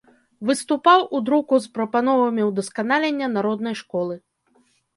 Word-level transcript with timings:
Выступаў 0.49 0.99
у 1.17 1.21
друку 1.27 1.59
з 1.67 1.75
прапановамі 1.75 2.47
ўдасканалення 2.49 3.27
народнай 3.37 3.75
школы. 3.83 4.15